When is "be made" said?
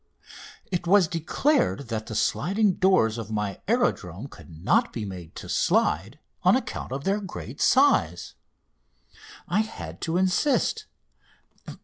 4.91-5.35